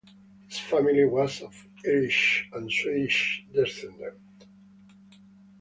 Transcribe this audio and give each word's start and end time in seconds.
His 0.47 0.57
family 0.57 1.05
was 1.05 1.43
of 1.43 1.53
Irish 1.85 2.49
and 2.53 2.71
Swedish 2.71 3.45
descent. 3.53 4.01